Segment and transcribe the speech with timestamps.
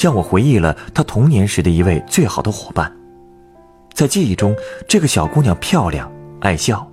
[0.00, 2.90] 向我回忆了他童年时的一位最好的伙伴。
[3.92, 4.56] 在记忆中，
[4.88, 6.90] 这个小姑娘漂亮、爱笑，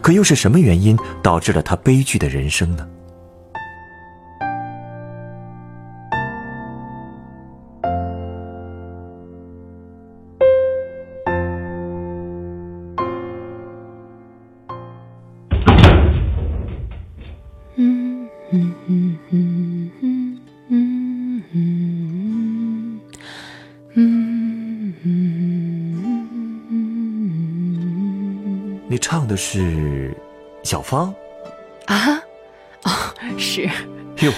[0.00, 2.86] 可又是什么原因导致了她悲剧的人生呢？
[29.30, 30.12] 的是
[30.64, 31.14] 小芳
[31.86, 32.20] 啊？
[32.82, 32.90] 哦，
[33.38, 33.70] 是。
[34.18, 34.32] 哟，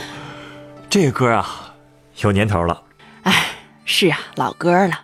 [0.90, 1.74] 这个歌啊，
[2.18, 2.82] 有年头了。
[3.22, 3.46] 哎，
[3.86, 5.00] 是啊，老歌了。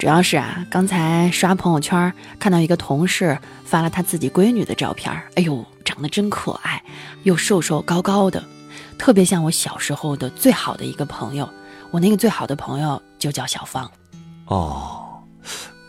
[0.00, 6.82] 主要是啊，刚才刷朋友圈看到一个同事发了他自己闺女的照片，哎呦，长得真可爱，
[7.22, 8.42] 又瘦瘦高高的，
[8.98, 11.48] 特别像我小时候的最好的一个朋友。
[11.92, 13.88] 我那个最好的朋友就叫小芳。
[14.46, 15.22] 哦，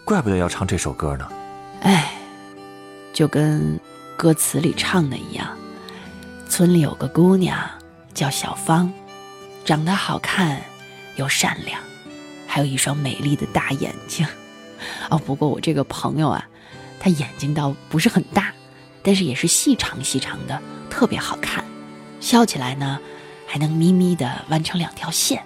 [0.06, 1.28] 怪不得要唱这首歌呢。
[1.82, 2.14] 哎。
[3.20, 3.78] 就跟
[4.16, 5.46] 歌词里唱的一样，
[6.48, 7.70] 村里有个姑娘
[8.14, 8.90] 叫小芳，
[9.66, 10.62] 长得好看
[11.18, 11.78] 又善良，
[12.48, 14.26] 还有一双美丽的大眼睛。
[15.10, 16.48] 哦，不过我这个朋友啊，
[16.98, 18.54] 他眼睛倒不是很大，
[19.04, 21.62] 但是也是细长细长的，特别好看。
[22.22, 23.02] 笑起来呢，
[23.46, 25.44] 还能眯眯的弯成两条线。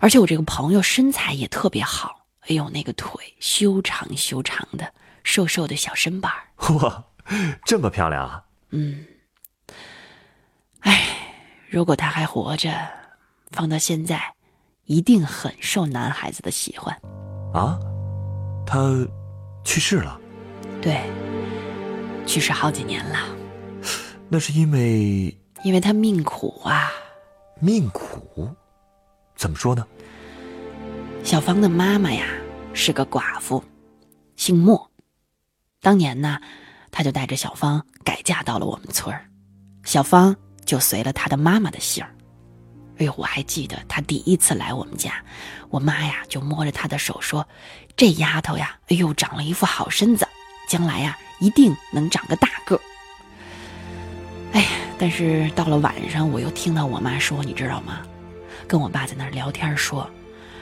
[0.00, 4.92] 而且我这个朋友身材也特别好，哎呦，那个腿修长修长的。
[5.28, 6.32] 瘦瘦的小身板
[6.80, 7.04] 哇，
[7.62, 8.42] 这么漂亮啊！
[8.70, 9.04] 嗯，
[10.80, 11.04] 哎，
[11.68, 12.72] 如果他还活着，
[13.50, 14.34] 放到现在，
[14.86, 16.98] 一定很受男孩子的喜欢。
[17.52, 17.78] 啊，
[18.66, 19.06] 他
[19.64, 20.18] 去世了？
[20.80, 21.02] 对，
[22.26, 23.18] 去世好几年了。
[24.30, 25.38] 那是因为……
[25.62, 26.90] 因为他命苦啊。
[27.60, 28.48] 命苦？
[29.36, 29.86] 怎么说呢？
[31.22, 32.26] 小芳的妈妈呀，
[32.72, 33.62] 是个寡妇，
[34.34, 34.90] 姓莫。
[35.80, 36.40] 当年呢，
[36.90, 39.24] 他就带着小芳改嫁到了我们村儿，
[39.84, 40.34] 小芳
[40.64, 42.12] 就随了他的妈妈的姓儿。
[42.98, 45.22] 哎呦，我还记得他第一次来我们家，
[45.70, 47.46] 我妈呀就摸着他的手说
[47.96, 50.26] ：“这丫头呀，哎呦，长了一副好身子，
[50.68, 52.80] 将来呀一定能长个大个。”
[54.52, 54.68] 哎呀，
[54.98, 58.00] 但是到了晚上，我又听到我妈说，你知道吗？
[58.66, 60.10] 跟我爸在那儿聊天说，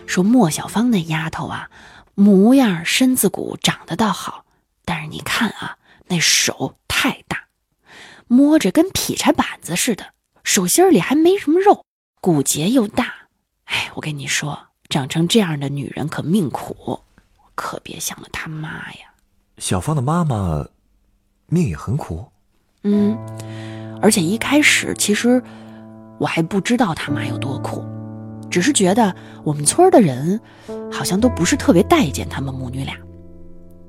[0.06, 1.70] 说莫小芳那丫头啊，
[2.14, 4.44] 模样身子骨长得倒好。
[4.86, 5.76] 但是你看啊，
[6.06, 7.48] 那手太大，
[8.28, 10.06] 摸着跟劈柴板子似的，
[10.44, 11.84] 手心里还没什么肉，
[12.20, 13.12] 骨节又大。
[13.64, 17.00] 哎，我跟你说，长成这样的女人可命苦，
[17.56, 19.12] 可别想了他妈呀。
[19.58, 20.64] 小芳的妈妈
[21.48, 22.24] 命也很苦。
[22.84, 23.18] 嗯，
[24.00, 25.42] 而且一开始其实
[26.20, 27.84] 我还不知道他妈有多苦，
[28.48, 30.40] 只是觉得我们村的人
[30.92, 32.96] 好像都不是特别待见他们母女俩。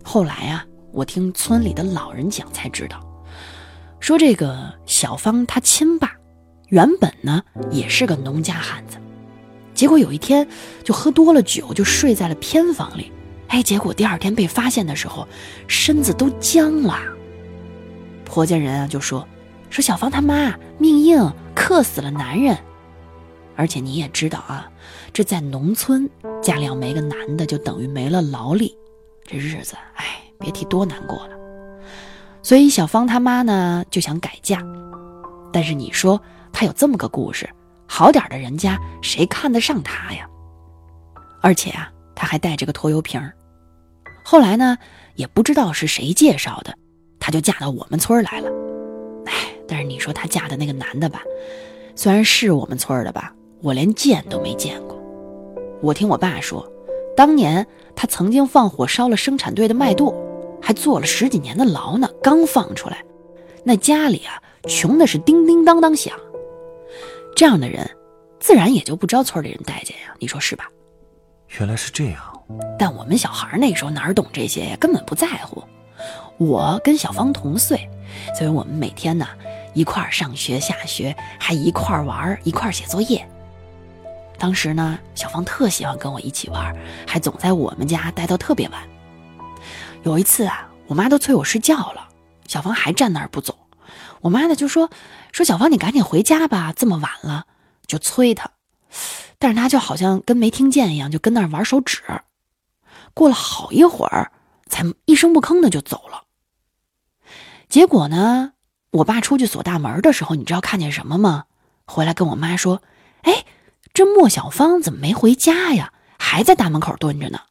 [0.03, 0.65] 后来啊。
[0.97, 2.99] 我听村里的老人讲才知道，
[3.99, 6.11] 说这个小芳她亲爸，
[6.69, 8.97] 原本呢也是个农家汉子，
[9.75, 10.47] 结果有一天
[10.83, 13.11] 就喝多了酒，就睡在了偏房里。
[13.49, 15.27] 哎，结果第二天被发现的时候，
[15.67, 16.99] 身子都僵了。
[18.25, 19.27] 婆家人啊就说，
[19.69, 22.57] 说小芳他妈命硬，克死了男人。
[23.55, 24.67] 而且你也知道啊，
[25.13, 26.09] 这在农村
[26.41, 28.75] 家里要没个男的，就等于没了劳力，
[29.27, 30.23] 这日子哎。
[30.39, 31.35] 别提多难过了，
[32.43, 34.63] 所以小芳他妈呢就想改嫁，
[35.51, 36.21] 但是你说
[36.51, 37.49] 她有这么个故事，
[37.87, 40.27] 好点的人家谁看得上她呀？
[41.41, 43.21] 而且啊，她还带着个拖油瓶
[44.23, 44.77] 后来呢，
[45.15, 46.73] 也不知道是谁介绍的，
[47.19, 48.50] 她就嫁到我们村来了。
[49.25, 49.33] 哎，
[49.67, 51.21] 但是你说她嫁的那个男的吧，
[51.95, 55.01] 虽然是我们村的吧，我连见都没见过。
[55.81, 56.69] 我听我爸说，
[57.15, 57.65] 当年
[57.95, 60.13] 他曾经放火烧了生产队的麦垛。
[60.67, 63.01] 还坐了十几年的牢呢，刚放出来，
[63.63, 66.13] 那家里啊穷的是叮叮当当响。
[67.37, 67.89] 这样的人，
[68.37, 70.69] 自然也就不招村里人待见呀，你说是吧？
[71.57, 72.21] 原来是这样。
[72.77, 75.63] 但我们小孩那时候哪懂这些呀，根本不在乎。
[76.37, 77.89] 我跟小芳同岁，
[78.37, 79.25] 所以我们每天呢
[79.73, 83.25] 一块儿上学下学，还一块儿玩，一块儿写作业。
[84.37, 86.75] 当时呢，小芳特喜欢跟我一起玩，
[87.07, 88.81] 还总在我们家待到特别晚。
[90.07, 92.07] 有一次啊，我妈都催我睡觉了，
[92.48, 93.68] 小芳还站那儿不走。
[94.21, 94.89] 我妈呢就说
[95.33, 97.45] ：“说小芳，你赶紧回家吧，这么晚了。”
[97.86, 98.51] 就催她，
[99.38, 102.01] 但是她就好像跟没听见一样，就跟那儿玩手指。
[103.13, 104.31] 过了好一会儿，
[104.69, 106.24] 才一声不吭的就走了。
[107.68, 108.53] 结果呢，
[108.92, 111.44] 我爸出去锁大门的时候，你知道看见什么吗？
[111.86, 112.81] 回来跟我妈说
[113.24, 113.44] ：“哎，
[113.94, 115.92] 这莫小芳怎么没回家呀？
[116.18, 117.42] 还在大门口蹲着呢？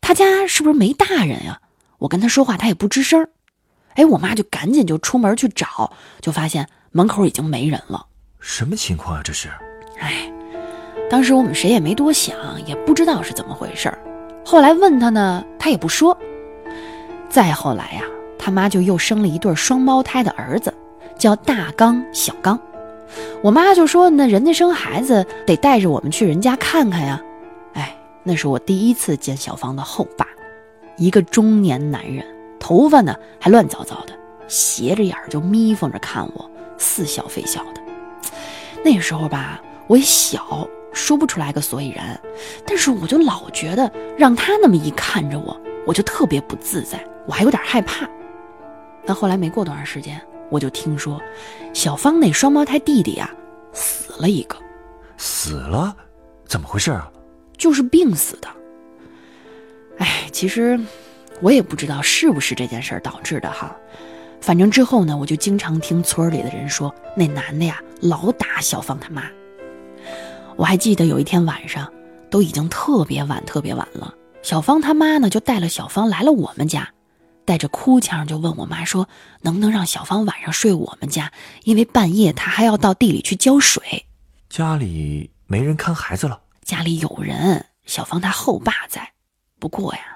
[0.00, 1.62] 他家是不是没大人呀？”
[1.98, 3.28] 我跟他说话，他也不吱声儿。
[3.94, 5.90] 哎，我妈就赶紧就出门去找，
[6.20, 8.06] 就发现门口已经没人了。
[8.40, 9.22] 什么情况啊？
[9.24, 9.48] 这是？
[9.98, 10.30] 哎，
[11.10, 13.98] 当时我们谁也没多想，也不知道是怎么回事儿。
[14.44, 16.16] 后来问他呢，他也不说。
[17.28, 18.02] 再后来呀，
[18.38, 20.72] 他妈就又生了一对双胞胎的儿子，
[21.18, 22.60] 叫大刚、小刚。
[23.42, 27.20] 我妈就说：“那人家生孩子得带着我们去人家看看呀。”
[27.74, 30.26] 哎，那是我第一次见小芳的后爸，
[30.96, 32.24] 一个中年男人，
[32.58, 37.82] 头发呢还乱糟糟的，斜着眼儿就眯缝着看我，似笑非笑的。
[38.84, 42.18] 那时候吧，我也小，说不出来个所以然，
[42.66, 48.08] 但是我就老觉得让他那么一看着我，我就特别不自在，我还有点害怕。
[49.04, 50.20] 但后来没过多长时间。
[50.48, 51.20] 我就听说，
[51.72, 53.28] 小芳那双胞胎弟弟呀，
[53.72, 54.56] 死了一个。
[55.16, 55.92] 死了？
[56.46, 57.10] 怎么回事啊？
[57.58, 58.48] 就是病死的。
[60.26, 60.78] 哎，其实
[61.40, 63.76] 我也不知道是不是这件事儿导致的哈。
[64.40, 69.22] 反正之后呢，我就经常听村里的人说，那男的呀老打小芳他妈。
[70.56, 71.92] 我还记得有一天晚上，
[72.28, 74.12] 都已经特别晚、特别晚了，
[74.42, 76.88] 小芳他妈呢就带了小芳来了我们家。
[77.44, 79.08] 带着哭腔就问我妈说
[79.42, 81.30] ：“能不能让小芳晚上睡我们家？
[81.62, 84.04] 因为半夜她还要到地里去浇水。”
[84.50, 86.40] 家里没人看孩子了？
[86.64, 89.12] 家里有人，小芳她后爸在。
[89.60, 90.15] 不过呀，唉，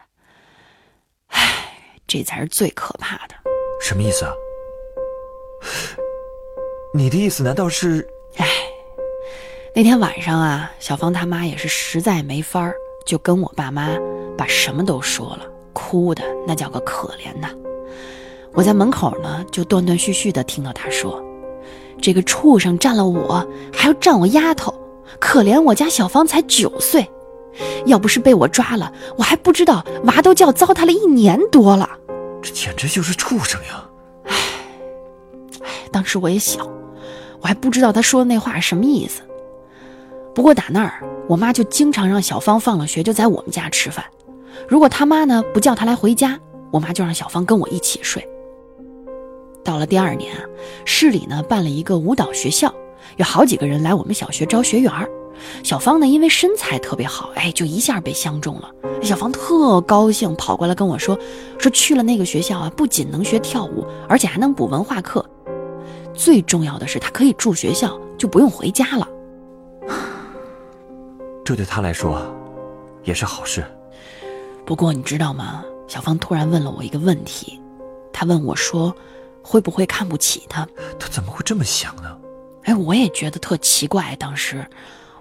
[2.11, 3.35] 这才是最可怕的。
[3.81, 4.33] 什么意思啊？
[6.93, 8.05] 你的意思难道是……
[8.37, 8.49] 唉，
[9.77, 12.75] 那天晚上啊，小芳他妈也是实在没法儿，
[13.07, 13.91] 就跟我爸妈
[14.37, 15.47] 把什么都说了。
[15.73, 17.49] 哭的那叫个可怜呐！
[18.55, 21.23] 我在门口呢，就断断续续的听到他说
[22.03, 24.75] ：“这个畜生占了我，还要占我丫头，
[25.21, 27.09] 可怜我家小芳才九岁，
[27.87, 31.88] 要不是被我抓了，我还不知道娃都叫糟蹋了一年多了。
[32.43, 33.85] 这简直就是畜生呀！”
[34.26, 34.35] 唉，
[35.62, 36.67] 唉，当时我也小，
[37.41, 39.23] 我还不知道他说的那话是什么意思。
[40.35, 44.05] 不过打那儿，我妈就经常让小芳放了学就在我们家吃饭。
[44.69, 46.38] 如果他妈呢不叫他来回家，
[46.70, 48.26] 我妈就让小芳跟我一起睡。
[49.62, 50.43] 到了第二年啊，
[50.85, 52.73] 市里呢办了一个舞蹈学校，
[53.17, 54.93] 有好几个人来我们小学招学员。
[55.63, 58.71] 小芳呢因为身材特别好，哎，就一下被相中了。
[59.03, 61.19] 小芳特高兴，跑过来跟我说
[61.59, 65.25] ：“说去了那个学校啊，不仅能学跳舞，而且还能补文化课。
[66.13, 69.09] 最重要的是，她可以住学校，就不用回家了。
[71.45, 72.23] 这对她来说
[73.05, 73.65] 也是好事。”
[74.67, 75.65] 不过你知道吗？
[75.89, 77.61] 小芳突然问了我一个问题，
[78.13, 78.95] 她问我说
[79.43, 80.69] ：“会不会看不起她？
[80.99, 82.17] 她怎么会这么想呢？
[82.65, 84.15] 哎，我也觉得特奇怪。
[84.17, 84.65] 当时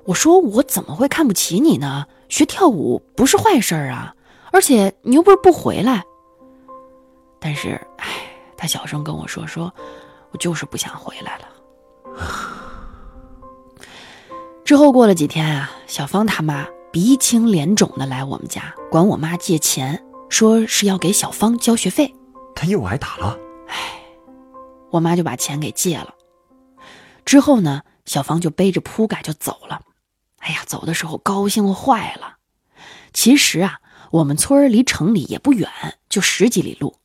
[0.05, 2.05] 我说：“我怎么会看不起你呢？
[2.29, 4.15] 学跳舞不是坏事啊，
[4.51, 6.03] 而且你又不是不回来。”
[7.39, 8.07] 但是，哎，
[8.57, 9.73] 他小声跟我说：“说
[10.31, 11.45] 我就是不想回来了。”
[14.65, 16.67] 之后过了几天啊，小芳他妈。
[16.91, 22.11] 鼻青脸肿的来我们家，管我妈借钱，说是要给小芳交学费。
[22.55, 23.37] 他又挨打了。
[23.67, 23.75] 唉，
[24.89, 26.15] 我妈就把钱给借了。
[27.25, 29.79] 之后呢，小芳就背着铺盖就走了。
[30.39, 32.37] 哎呀，走的时候高兴坏了。
[33.13, 33.79] 其实啊，
[34.11, 35.69] 我们村离城里也不远，
[36.09, 36.95] 就十几里路。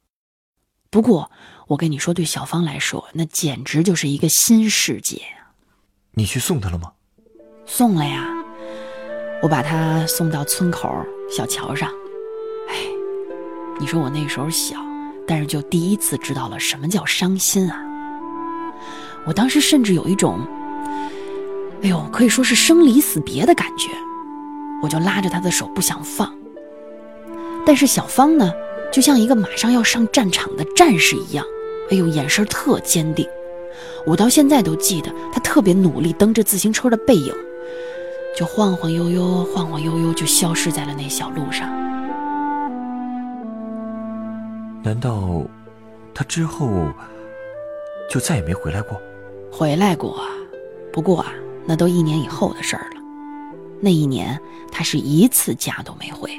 [0.90, 1.30] 不过
[1.68, 5.52] 我跟你说，对小芳来说，那简直就是一个新世界呀。
[6.12, 6.92] 你去送她了吗？
[7.66, 8.24] 送了呀。
[9.42, 10.88] 我把她送到村口
[11.30, 11.90] 小桥上，
[12.68, 12.76] 哎，
[13.80, 14.78] 你说我那时候小，
[15.26, 17.82] 但是就第一次知道了什么叫伤心啊！
[19.26, 20.46] 我当时甚至有一种，
[21.84, 23.90] 哎呦，可以说是生离死别的感觉，
[24.82, 26.34] 我就拉着他的手不想放。
[27.66, 28.50] 但是小芳呢，
[28.90, 31.44] 就像一个马上要上战场的战士一样，
[31.90, 33.28] 哎呦，眼神特坚定。
[34.06, 37.32] 我到现在都记得他特别努力蹬着自行车的背影。
[38.34, 41.68] 就晃晃悠悠，晃晃悠悠，就消失在了那小路上。
[44.82, 45.42] 难道
[46.14, 46.66] 他之后
[48.10, 48.98] 就再也没回来过？
[49.52, 50.20] 回来过，
[50.92, 51.32] 不过啊，
[51.66, 53.00] 那都一年以后的事儿了。
[53.80, 54.40] 那一年
[54.72, 56.30] 他是一次家都没回。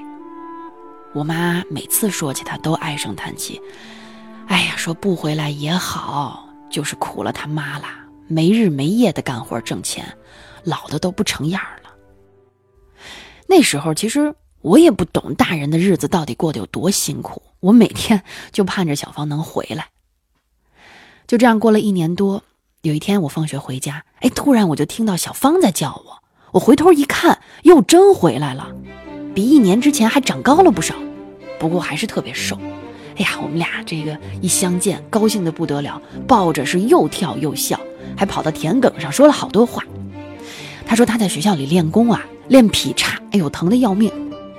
[1.14, 3.62] 我妈每次说起他都唉声叹气，
[4.48, 7.86] 哎呀，说不回来也好，就是苦了他妈了，
[8.28, 10.06] 没日没夜的干活挣钱，
[10.64, 11.92] 老的都不成样了。
[13.48, 19.88] 那时候其实我也不懂大人的日子到底过得有多辛苦，我每天就盼着小芳能回来。
[21.28, 22.44] 就这样过了一年多，
[22.86, 28.68] 有一天我放学回家，哎，突然我就听到小芳在叫我，我回头一看，又，真回来了，
[29.34, 30.94] 比一年之前还长高了不少，
[31.58, 32.56] 不过还是特别瘦。
[33.18, 37.80] 哎呀，我们俩这个一相见，高兴的不得了，抱着是又跳又笑，
[38.16, 39.84] 还跑到田埂上说了好多话。
[40.86, 44.12] 他说他在学校里练功啊，练劈叉，哎呦，疼的要命，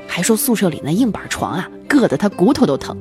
[0.08, 3.00] 还说宿舍里那硬板床啊，硌得他骨头都疼。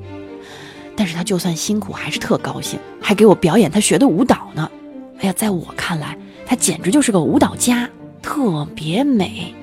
[0.96, 4.70] 但是他就算辛苦，还是特高兴，还给我表演他学的舞蹈呢。
[5.20, 7.90] 哎呀，在我看来，他简直就是个舞蹈家，
[8.22, 9.54] 特别美。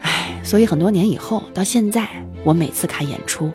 [0.00, 2.08] 哎，所以很多年以后，到现在，
[2.44, 3.50] 我每次看演出，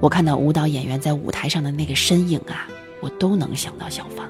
[0.00, 2.66] 我看到舞蹈演员在舞台上的那个身影啊，
[3.00, 4.28] 我都能想到小芳。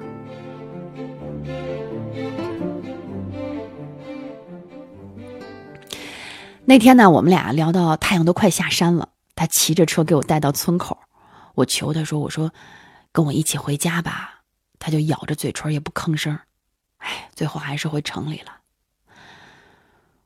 [6.64, 10.98] 那天呢，我们俩聊到太阳都快下山了，他骑着车给我带到村口。
[11.54, 12.52] 我求他说：“我说，
[13.12, 14.36] 跟我一起回家吧。”
[14.78, 16.38] 他就咬着嘴唇也不吭声。
[16.99, 18.52] 哎，最后还是回城里了。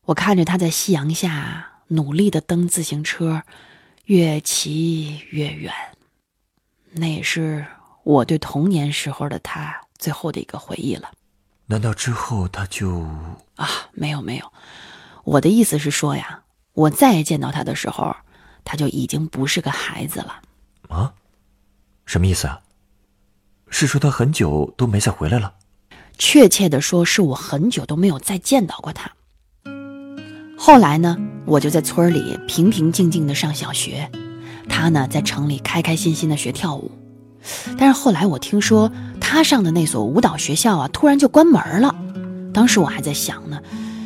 [0.02, 3.42] 我看着他在夕阳下努力的蹬自行车，
[4.04, 5.73] 越骑越远。
[6.92, 7.66] 那也是
[8.02, 11.11] 我对童年时候的他最后的一个回忆了。
[11.66, 13.07] 难道之后他就……
[13.57, 14.52] 啊，没有没有。
[15.25, 16.42] 我的意思是说呀，
[16.73, 18.16] 我再见到他的时候，
[18.64, 20.42] 他就已经不是个孩子了。
[20.88, 21.14] 啊？
[22.07, 22.61] 什么意思啊？
[23.70, 25.54] 是说他很久都没再回来了？
[26.18, 29.10] 确切的说，是我很久都没有再见到过他。
[30.58, 34.10] 后来呢，我就在村里平平静静的上小学，
[34.68, 36.90] 他呢在城里开开心心的学跳舞。
[37.78, 41.94] 但是后来我听说他上的那所舞蹈学校啊，突然就关门了。
[42.52, 43.58] 当时我还在想呢，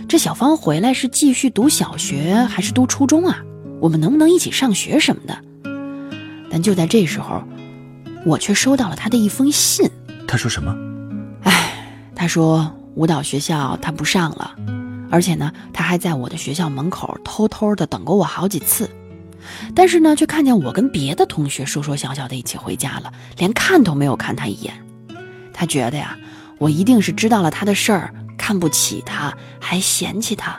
[0.08, 3.42] 这小芳回来是继续读小学还是读初中啊？
[3.80, 5.36] 我们能不能一起上学什么的？
[6.48, 7.42] 但就在这时候。
[8.24, 9.90] 我却收到了他的一封信。
[10.26, 10.74] 他说什么？
[11.42, 14.54] 哎，他说舞蹈学校他不上了，
[15.10, 18.88] 而且呢，他还在我的学校门口偷偷的等过我好几次，
[19.74, 24.74] 但是呢，却看见我跟别的同学说说笑笑的一起回家了，连看都没有看他一眼。
[25.52, 26.16] 他觉得呀，
[26.58, 30.58] 我一定是知道了他的事儿，看不起他，还嫌弃他。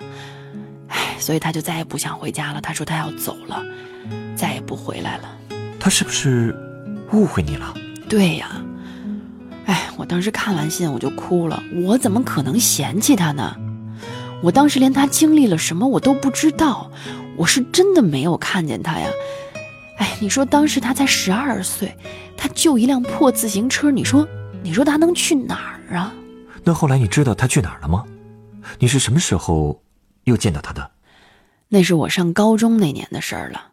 [0.87, 2.61] 哎，所以他就再也不想回家了。
[2.61, 3.61] 他说他要走了，
[4.35, 5.23] 再也不回来了。
[5.79, 6.55] 他是不是？
[7.15, 7.73] 误会你了，
[8.09, 8.61] 对呀，
[9.65, 11.63] 哎，我当时看完信我就哭了。
[11.83, 13.55] 我怎么可能嫌弃他呢？
[14.43, 16.91] 我当时连他经历了什么我都不知道，
[17.37, 19.09] 我是真的没有看见他呀。
[19.97, 21.95] 哎，你说当时他才十二岁，
[22.35, 24.27] 他就一辆破自行车，你说，
[24.61, 26.13] 你说他能去哪儿啊？
[26.63, 28.03] 那后来你知道他去哪儿了吗？
[28.77, 29.81] 你是什么时候
[30.25, 30.91] 又见到他的？
[31.69, 33.71] 那是我上高中那年的事儿了，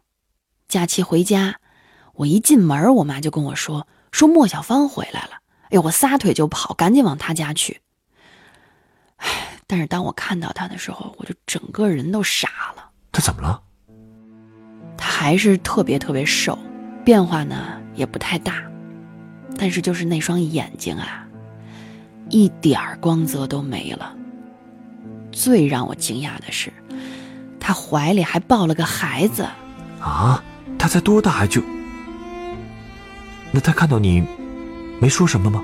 [0.69, 1.55] 假期回家。
[2.13, 5.31] 我一进门，我妈就跟我说：“说莫小芳回来了。”
[5.65, 7.81] 哎呦，我撒腿就跑，赶紧往她家去。
[9.17, 12.89] 唉，但是当我看到她的时候，我就整个人都傻了。
[13.11, 13.61] 她怎么了？
[14.95, 16.57] 她还是特别特别瘦，
[17.03, 18.63] 变化呢也不太大，
[19.57, 21.27] 但是就是那双眼睛啊，
[22.29, 24.15] 一点光泽都没了。
[25.31, 26.71] 最让我惊讶的是，
[27.59, 29.47] 她怀里还抱了个孩子。
[29.99, 30.43] 啊，
[30.77, 31.59] 她才多大就？
[33.55, 34.23] 那他看到你，
[34.99, 35.63] 没说什么吗？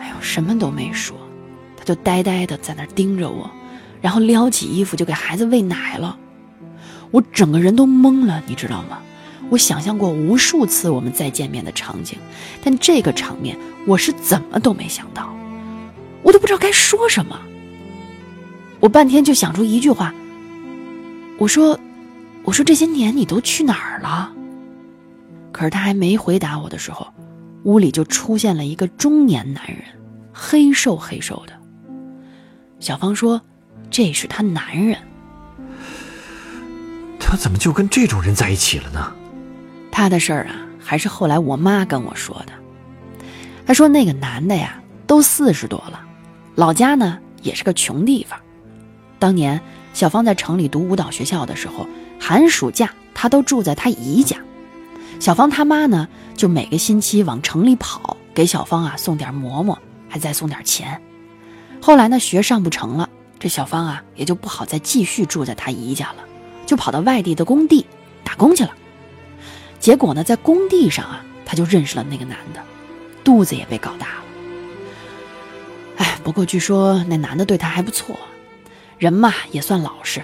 [0.00, 1.16] 哎呦，什么都没说，
[1.76, 3.48] 他就呆呆的在那盯着我，
[4.02, 6.18] 然后撩起衣服就给孩子喂奶了。
[7.12, 8.98] 我整个人都懵了，你知道吗？
[9.50, 12.18] 我想象过无数次我们再见面的场景，
[12.62, 15.32] 但这个场面我是怎么都没想到，
[16.24, 17.38] 我都不知道该说什么。
[18.80, 20.12] 我半天就想出一句话，
[21.38, 21.78] 我说
[22.42, 24.32] ：“我说这些年你都去哪儿了？”
[25.50, 27.06] 可是他还没回答我的时候。
[27.68, 29.82] 屋里就出现了一个中年男人，
[30.32, 31.52] 黑瘦黑瘦的。
[32.80, 33.42] 小芳说
[33.92, 34.96] ：“这是她男人。”
[37.20, 39.12] 他怎么就跟这种人在一起了呢？
[39.90, 42.52] 他的事儿啊，还是后来我妈跟我说的。
[43.66, 46.00] 他说那个男的呀，都四十多了，
[46.54, 48.40] 老家呢也是个穷地方。
[49.18, 49.60] 当年
[49.92, 51.86] 小芳在城里读舞蹈学校的时候，
[52.18, 54.38] 寒暑假他都住在他姨家。
[55.20, 59.76] 小芳他妈呢，就每个星期往城里跑，给小芳啊送点馍馍，
[60.08, 61.00] 还再送点钱。
[61.82, 63.08] 后来呢，学上不成了，
[63.38, 66.16] 这小芳啊也就不好再继续住在他姨家了，
[66.66, 67.84] 就跑到外地的工地
[68.22, 68.72] 打工去了。
[69.80, 72.62] 结果呢，在工地上啊，他就认识了那个男的，
[73.24, 74.24] 肚子也被搞大了。
[75.96, 78.16] 哎，不过据说那男的对他还不错，
[78.98, 80.22] 人嘛也算老实，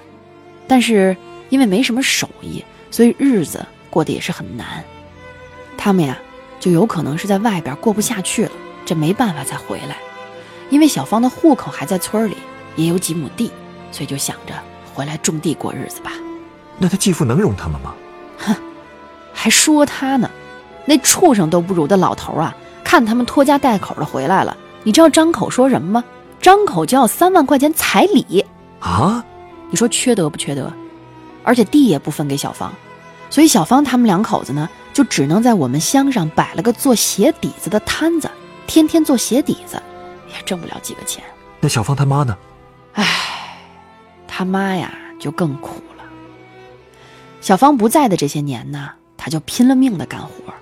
[0.69, 1.17] 但是
[1.51, 4.85] 因为没什么手艺，所以日子过得也是很难。
[5.79, 6.19] 他们呀，
[6.59, 8.51] 就有可能是在外边过不下去了，
[8.85, 9.97] 这没办法才回来。
[10.69, 12.37] 因为小芳的户口还在村里，
[12.75, 13.53] 也有几亩地，
[13.93, 14.55] 所以就想着
[14.93, 16.11] 回来种地过日子吧。
[16.77, 17.95] 那他继父能容他们吗？
[18.39, 18.57] 哼，
[19.33, 20.29] 还说他呢，
[20.85, 22.53] 那畜生都不如的老头啊！
[22.83, 26.05] 看他们拖家带口的回来了，你知道张口说什么吗？
[26.41, 28.45] 张口就要三万块钱彩礼
[28.81, 29.25] 啊！
[29.71, 30.73] 你说缺德不缺德？
[31.45, 32.73] 而且地也不分给小芳，
[33.31, 38.31] 所以小芳他们两口子呢，就只能在我们乡上摆了个做鞋底子的摊子，
[38.67, 39.83] 天天做鞋底子。
[40.37, 41.23] 也挣不了几个钱。
[41.61, 42.37] 那小芳他妈呢？
[42.95, 43.05] 唉，
[44.27, 46.05] 他妈呀就更苦了。
[47.41, 50.53] 小芳不在的这些年呢，他就拼了命的干活，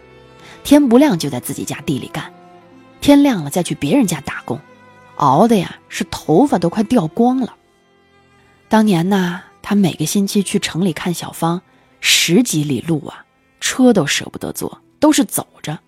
[0.63, 2.33] 天不亮就在自己家地里干，
[3.01, 4.61] 天亮了再去别人家打工，
[5.17, 7.55] 熬的呀是头发都快掉光了。
[8.69, 11.63] 当年呢，他每个星期去城里看小芳，
[12.03, 13.25] 十几里路啊，
[13.61, 15.79] 车都舍不得坐，都是走着。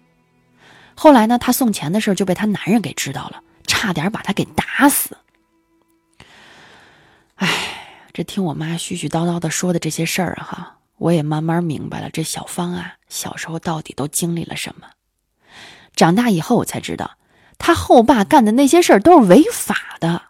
[0.94, 3.42] 后来呢，他送钱的事就被他男人给知道了。
[3.66, 5.16] 差点把他给打死。
[7.36, 14.86] 哎，这听我妈絮絮叨叨的说的这些事儿哈，我也慢慢明白了这小芳啊，小时候到底都经历了什么。
[15.96, 17.16] 长大以后我才知道，
[17.56, 20.22] 他后爸干的那些事儿都是违法的。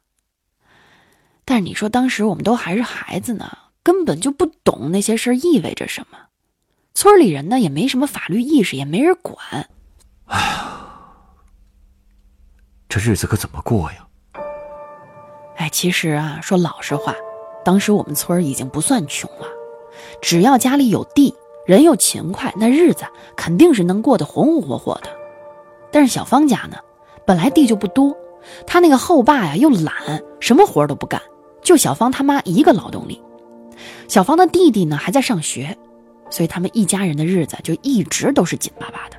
[1.44, 6.18] 但是你说当时我们都还是孩子呢，根本就不懂那些事儿意味着什么。
[6.94, 9.36] 村里人呢也没什么法律意识，也没人管。
[10.24, 10.70] 哎呀。
[12.88, 14.06] 这日子可怎么过呀？
[15.56, 17.12] 哎，其实啊，说老实话，
[17.64, 19.46] 当时我们村已经不算穷了，
[20.22, 21.34] 只要家里有地，
[21.66, 23.04] 人又勤快，那日子
[23.36, 25.10] 肯定是能过得红红火火的。
[25.90, 26.76] 但是小芳家呢，
[27.26, 28.16] 本来地就不多，
[28.64, 31.20] 他那个后爸呀又懒，什么活都不干，
[31.62, 33.20] 就小芳他妈一个劳动力。
[34.08, 35.76] 小芳的弟弟呢还在上学，
[36.30, 39.16] 所以他们一家人的日子就一直都是紧巴巴的。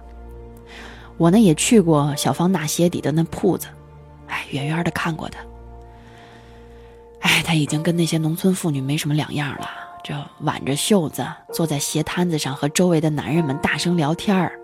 [1.17, 3.67] 我呢也去过小芳纳鞋底的那铺子，
[4.27, 5.39] 哎，远远的看过他。
[7.21, 9.69] 哎，他已经跟那些农村妇女没什么两样了，
[10.03, 14.59] 这挽着袖子坐在鞋摊子上和周围的男人们大声聊天儿，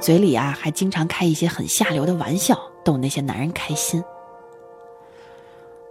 [0.00, 4.02] 嘴里啊还经常开一些很下流的玩笑，逗那些男人开心。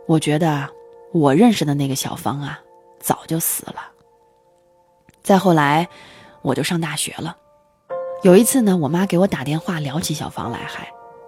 [0.07, 0.67] 我觉得
[1.11, 2.59] 我认识的那个小芳啊，
[2.99, 3.75] 早就死了。
[5.23, 5.87] 再后来，
[6.41, 7.35] 我就上大学了。
[8.23, 10.87] 有一次呢，我妈给我打电话聊起小芳来，还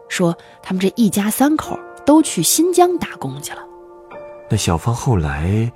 [0.09, 3.63] 说他们这一家三口都去新疆打工去了。
[4.49, 5.71] 那小芳后来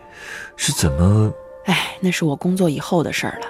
[0.58, 1.32] 是怎么？
[1.66, 3.48] 哎，那是我工作以后的事儿了。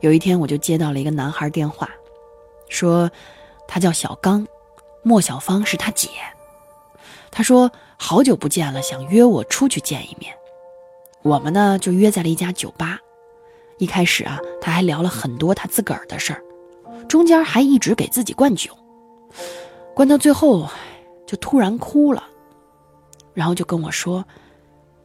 [0.00, 1.90] 有一天，我就接到了一个男孩电话，
[2.68, 3.10] 说
[3.66, 4.46] 他叫小刚，
[5.02, 6.08] 莫小芳是他姐。
[7.30, 10.32] 他说好久不见了，想约我出去见一面。
[11.24, 12.98] 我们呢就约在了一家酒吧。
[13.78, 16.44] 一开始啊，他还聊了很多他自个儿的事儿，
[17.08, 18.70] 中间还一直给自己灌酒，
[19.94, 20.68] 灌到最后
[21.26, 22.22] 就突然哭了，
[23.32, 24.22] 然后就跟我说，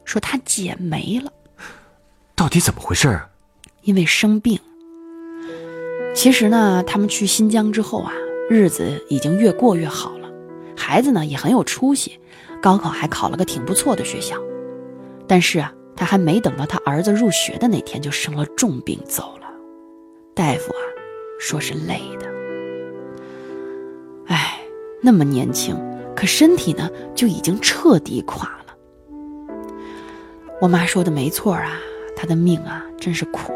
[0.04, 1.32] 说他姐没了。
[2.36, 3.18] 到底怎么回事？
[3.84, 4.60] 因为生病。
[6.14, 8.12] 其实呢，他们去新疆之后啊，
[8.50, 10.30] 日子已经越过越好了，
[10.76, 12.20] 孩子呢也很有出息，
[12.62, 14.36] 高考还考了个挺不错的学校，
[15.26, 15.74] 但是啊。
[16.00, 19.48] 他还没等到他儿子入学的那天，就生了重病走了。
[20.34, 20.80] 大夫啊，
[21.42, 22.26] 说是累的。
[24.28, 24.62] 哎，
[25.02, 25.76] 那么年轻，
[26.16, 28.74] 可身体呢就已经彻底垮了。
[30.62, 31.78] 我妈说的没错啊，
[32.16, 33.52] 他的命啊真是苦。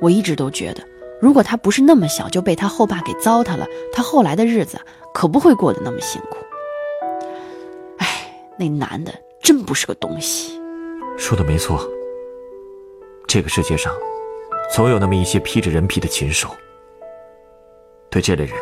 [0.00, 0.82] 我一直都觉得，
[1.20, 4.80] 如果他不是那么小就被他后爸给糟蹋了，他后来的日子
[5.12, 6.38] 可不会过得那么辛苦。
[7.98, 8.08] 哎，
[8.56, 9.12] 那男的
[9.42, 10.61] 真不是个东西。
[11.22, 11.88] 说的没错，
[13.28, 13.94] 这个世界上
[14.74, 16.52] 总有那么一些披着人皮的禽兽。
[18.10, 18.58] 对这类人，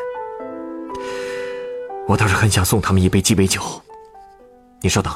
[2.06, 3.62] 我倒是很想送他们一杯鸡尾酒。
[4.82, 5.10] 你稍等。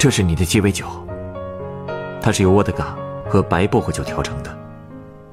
[0.00, 0.86] 这是你的鸡尾酒，
[2.22, 2.96] 它是由沃德嘎
[3.28, 4.58] 和白薄荷酒调成的，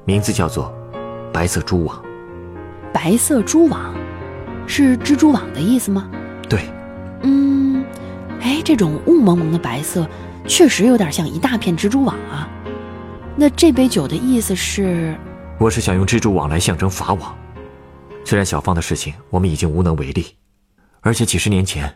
[0.04, 0.70] 名字叫做
[1.32, 2.04] “白色蛛网”。
[2.92, 3.94] 白色蛛网，
[4.66, 6.10] 是蜘蛛网的意思吗？
[6.50, 6.60] 对。
[7.22, 7.82] 嗯，
[8.42, 10.06] 哎，这种雾蒙蒙的白色，
[10.46, 12.46] 确实有点像一大片蜘蛛网啊。
[13.36, 15.16] 那这杯酒的意思是？
[15.58, 17.34] 我是想用蜘蛛网来象征法网。
[18.22, 20.26] 虽然小芳的事情我们已经无能为力，
[21.00, 21.90] 而且几十年前，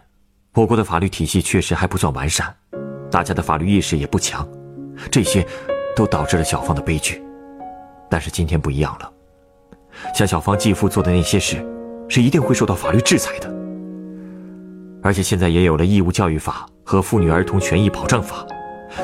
[0.55, 2.55] 我国的法律体系确实还不算完善，
[3.11, 4.47] 大家的法律意识也不强，
[5.11, 5.47] 这些，
[5.97, 7.23] 都导致了小芳的悲剧。
[8.11, 9.11] 但是今天不一样了，
[10.15, 11.65] 像小芳继父做的那些事，
[12.07, 13.51] 是一定会受到法律制裁的。
[15.03, 18.47] 而且现在也有了义务教育法和妇女儿童权益保障法，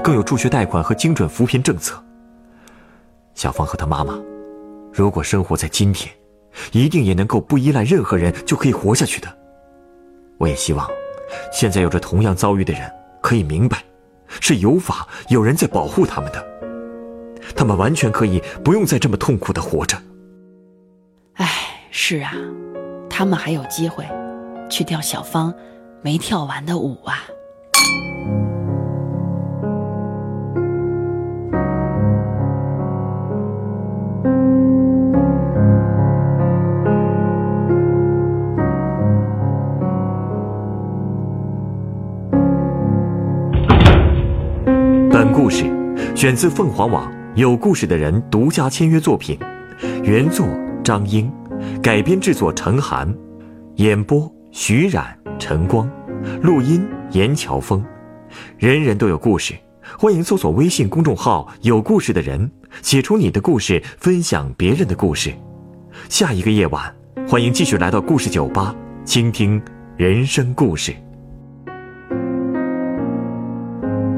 [0.05, 1.99] 更有助学贷款和精准扶贫政策。
[3.35, 4.21] 小芳和她妈妈，
[4.93, 6.15] 如果生活在今天，
[6.73, 9.39] 一定也能够不依赖任何人就可以活下去的。
[10.37, 10.87] 我也希望，
[11.53, 13.83] 现在有着同样遭遇的人可以明白，
[14.29, 16.45] 是有法有人在保护他们的，
[17.55, 19.97] 他们完全可以不用再这么痛苦的活着。
[21.35, 21.49] 哎，
[21.91, 22.33] 是啊，
[23.09, 24.05] 他们还有机会，
[24.69, 25.55] 去跳小芳
[26.03, 27.25] 没跳完的舞啊。
[45.41, 45.67] 故事
[46.17, 49.39] 选自凤凰网有故事的人独家签约作品，
[50.03, 50.45] 原作
[50.83, 51.31] 张英，
[51.81, 53.17] 改编制作陈寒，
[53.77, 55.89] 演播徐冉、陈光，
[56.43, 57.85] 录音严乔峰。
[58.57, 59.55] 人人都有故事，
[59.97, 62.51] 欢迎搜索微信公众号“有故事的人”，
[62.83, 65.33] 写出你的故事，分享别人的故事。
[66.09, 66.93] 下一个夜晚，
[67.29, 68.75] 欢迎继续来到故事酒吧，
[69.05, 69.63] 倾听
[69.97, 70.93] 人生故事。